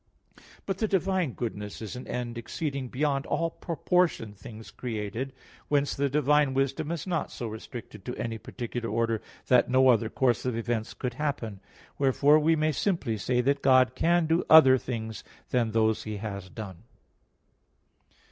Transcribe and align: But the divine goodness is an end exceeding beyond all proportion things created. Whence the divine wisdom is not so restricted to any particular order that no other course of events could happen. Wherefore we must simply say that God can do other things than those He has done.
But 0.65 0.79
the 0.79 0.87
divine 0.87 1.33
goodness 1.33 1.79
is 1.79 1.95
an 1.95 2.07
end 2.07 2.35
exceeding 2.35 2.87
beyond 2.87 3.27
all 3.27 3.51
proportion 3.51 4.33
things 4.33 4.71
created. 4.71 5.31
Whence 5.67 5.93
the 5.93 6.09
divine 6.09 6.55
wisdom 6.55 6.89
is 6.89 7.05
not 7.05 7.29
so 7.29 7.47
restricted 7.47 8.03
to 8.05 8.15
any 8.17 8.39
particular 8.39 8.89
order 8.89 9.21
that 9.45 9.69
no 9.69 9.89
other 9.89 10.09
course 10.09 10.43
of 10.43 10.57
events 10.57 10.95
could 10.95 11.13
happen. 11.13 11.59
Wherefore 11.99 12.39
we 12.39 12.55
must 12.55 12.81
simply 12.81 13.15
say 13.15 13.41
that 13.41 13.61
God 13.61 13.93
can 13.93 14.25
do 14.25 14.43
other 14.49 14.79
things 14.79 15.23
than 15.51 15.69
those 15.69 16.01
He 16.01 16.17
has 16.17 16.49
done. 16.49 16.81